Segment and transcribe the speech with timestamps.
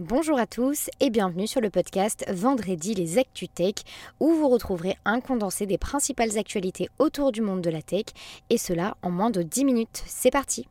[0.00, 3.74] Bonjour à tous et bienvenue sur le podcast Vendredi les Actu Tech
[4.18, 8.06] où vous retrouverez un condensé des principales actualités autour du monde de la tech
[8.50, 10.02] et cela en moins de 10 minutes.
[10.04, 10.66] C'est parti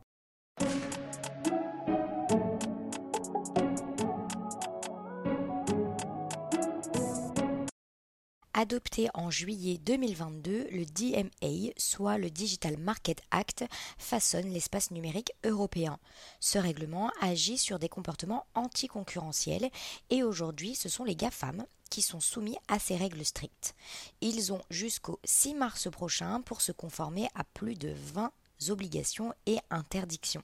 [8.56, 13.66] Adopté en juillet 2022, le DMA, soit le Digital Market Act,
[13.98, 15.98] façonne l'espace numérique européen.
[16.40, 19.72] Ce règlement agit sur des comportements anticoncurrentiels
[20.12, 23.74] et aujourd'hui ce sont les GAFAM qui sont soumis à ces règles strictes.
[24.22, 28.32] Ils ont jusqu'au 6 mars prochain pour se conformer à plus de 20
[28.70, 30.44] obligations et interdictions.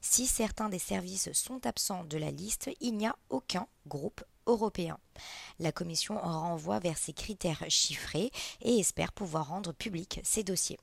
[0.00, 4.24] Si certains des services sont absents de la liste, il n'y a aucun groupe
[5.58, 10.78] La Commission renvoie vers ces critères chiffrés et espère pouvoir rendre public ces dossiers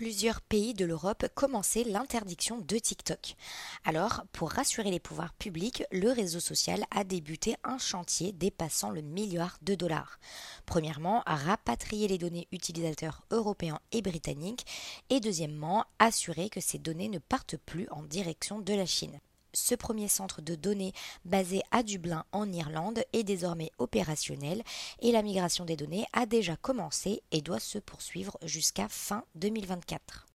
[0.00, 3.36] plusieurs pays de l'Europe commençaient l'interdiction de TikTok.
[3.84, 9.02] Alors, pour rassurer les pouvoirs publics, le réseau social a débuté un chantier dépassant le
[9.02, 10.18] milliard de dollars.
[10.64, 14.64] Premièrement, rapatrier les données utilisateurs européens et britanniques,
[15.10, 19.20] et deuxièmement, assurer que ces données ne partent plus en direction de la Chine.
[19.52, 20.92] Ce premier centre de données
[21.24, 24.62] basé à Dublin en Irlande est désormais opérationnel
[25.00, 30.29] et la migration des données a déjà commencé et doit se poursuivre jusqu'à fin 2024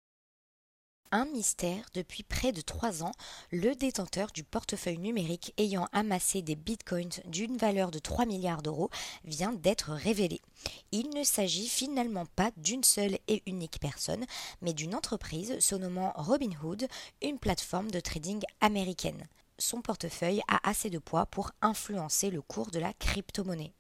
[1.12, 3.12] un mystère depuis près de trois ans,
[3.52, 8.90] le détenteur du portefeuille numérique ayant amassé des bitcoins d'une valeur de 3 milliards d'euros
[9.26, 10.42] vient d'être révélé.
[10.92, 14.26] Il ne s'agit finalement pas d'une seule et unique personne,
[14.62, 16.88] mais d'une entreprise se nommant Robinhood,
[17.22, 19.28] une plateforme de trading américaine.
[19.58, 23.74] Son portefeuille a assez de poids pour influencer le cours de la crypto-monnaie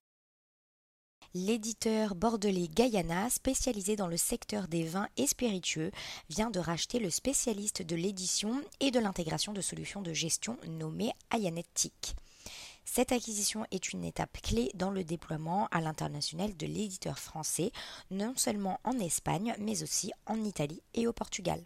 [1.33, 5.91] l'éditeur bordelais Guyana, spécialisé dans le secteur des vins et spiritueux,
[6.29, 11.11] vient de racheter le spécialiste de l'édition et de l'intégration de solutions de gestion nommé
[11.29, 12.15] Ayanetic.
[12.85, 17.71] Cette acquisition est une étape clé dans le déploiement à l'international de l'éditeur français,
[18.09, 21.63] non seulement en Espagne, mais aussi en Italie et au Portugal.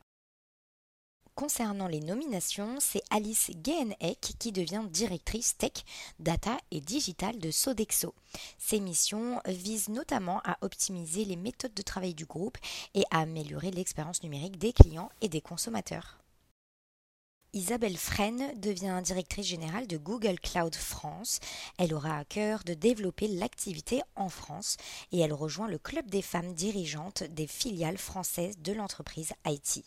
[1.36, 5.84] Concernant les nominations, c'est Alice Gehenek qui devient directrice tech,
[6.18, 8.16] data et digital de Sodexo.
[8.58, 12.58] Ses missions visent notamment à optimiser les méthodes de travail du groupe
[12.94, 16.20] et à améliorer l'expérience numérique des clients et des consommateurs.
[17.52, 21.42] Isabelle Fresne devient directrice générale de Google Cloud France.
[21.78, 24.78] Elle aura à cœur de développer l'activité en France
[25.12, 29.84] et elle rejoint le club des femmes dirigeantes des filiales françaises de l'entreprise IT.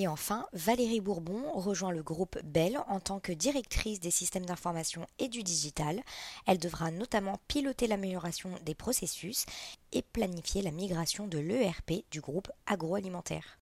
[0.00, 5.04] Et enfin, Valérie Bourbon rejoint le groupe Bell en tant que directrice des systèmes d'information
[5.18, 6.02] et du digital.
[6.46, 9.44] Elle devra notamment piloter l'amélioration des processus
[9.90, 13.58] et planifier la migration de l'ERP du groupe agroalimentaire.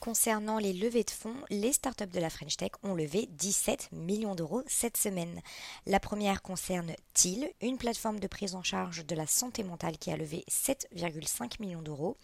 [0.00, 4.34] Concernant les levées de fonds, les startups de la French Tech ont levé 17 millions
[4.34, 5.42] d'euros cette semaine.
[5.84, 10.10] La première concerne TIL, une plateforme de prise en charge de la santé mentale qui
[10.10, 12.16] a levé 7,5 millions d'euros.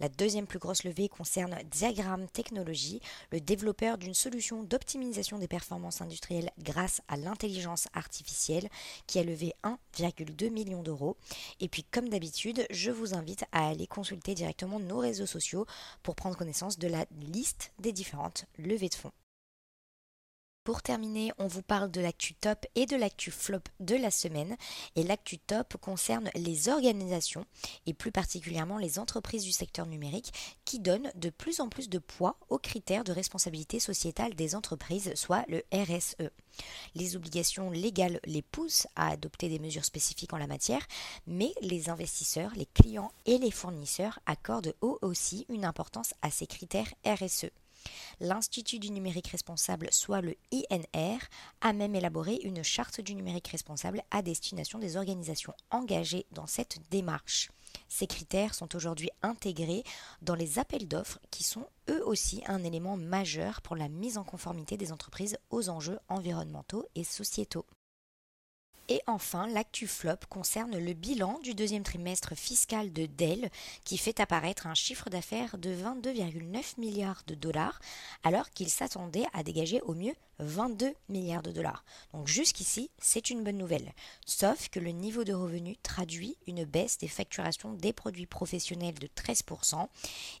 [0.00, 6.00] La deuxième plus grosse levée concerne Diagram Technology, le développeur d'une solution d'optimisation des performances
[6.00, 8.68] industrielles grâce à l'intelligence artificielle
[9.06, 11.16] qui a levé 1,2 million d'euros.
[11.60, 15.64] Et puis comme d'habitude, je vous invite à aller consulter directement nos réseaux sociaux
[16.02, 19.12] pour prendre connaissance de la liste des différentes levées de fonds.
[20.70, 24.56] Pour terminer, on vous parle de l'actu top et de l'actu flop de la semaine.
[24.94, 27.44] Et l'actu top concerne les organisations
[27.86, 30.32] et plus particulièrement les entreprises du secteur numérique
[30.64, 35.12] qui donnent de plus en plus de poids aux critères de responsabilité sociétale des entreprises,
[35.16, 36.30] soit le RSE.
[36.94, 40.86] Les obligations légales les poussent à adopter des mesures spécifiques en la matière,
[41.26, 46.46] mais les investisseurs, les clients et les fournisseurs accordent eux aussi une importance à ces
[46.46, 47.50] critères RSE.
[48.20, 51.18] L'Institut du numérique responsable, soit le INR,
[51.60, 56.78] a même élaboré une charte du numérique responsable à destination des organisations engagées dans cette
[56.90, 57.50] démarche.
[57.88, 59.84] Ces critères sont aujourd'hui intégrés
[60.22, 64.24] dans les appels d'offres qui sont eux aussi un élément majeur pour la mise en
[64.24, 67.66] conformité des entreprises aux enjeux environnementaux et sociétaux.
[68.92, 73.48] Et enfin, l'actu flop concerne le bilan du deuxième trimestre fiscal de Dell
[73.84, 77.78] qui fait apparaître un chiffre d'affaires de 22,9 milliards de dollars
[78.24, 81.84] alors qu'il s'attendait à dégager au mieux 22 milliards de dollars.
[82.12, 83.92] Donc jusqu'ici, c'est une bonne nouvelle.
[84.24, 89.06] Sauf que le niveau de revenu traduit une baisse des facturations des produits professionnels de
[89.06, 89.86] 13%.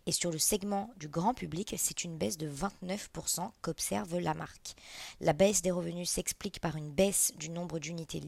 [0.06, 4.74] Et sur le segment du grand public, c'est une baisse de 29% qu'observe la marque.
[5.20, 8.20] La baisse des revenus s'explique par une baisse du nombre d'unités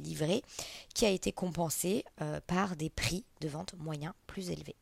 [0.95, 4.77] qui a été compensée euh, par des prix de vente moyens plus élevés.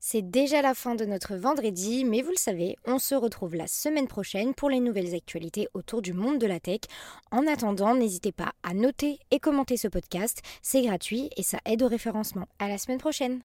[0.00, 3.66] C'est déjà la fin de notre vendredi, mais vous le savez, on se retrouve la
[3.66, 6.82] semaine prochaine pour les nouvelles actualités autour du monde de la tech.
[7.32, 11.82] En attendant, n'hésitez pas à noter et commenter ce podcast, c'est gratuit et ça aide
[11.82, 12.46] au référencement.
[12.60, 13.40] À la semaine prochaine.